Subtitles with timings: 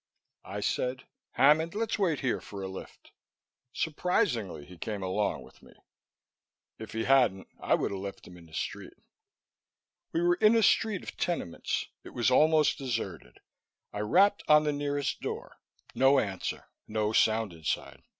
[0.47, 3.11] I said, "Hammond, let's wait here for a lift."
[3.71, 5.73] Surprisingly he came along with me.
[6.79, 8.95] If he hadn't, I would have left him in the street.
[10.11, 11.85] We were in a street of tenements.
[12.03, 13.41] It was almost deserted;
[13.93, 15.57] I rapped on the nearest door.
[15.93, 18.01] No answer, no sound inside.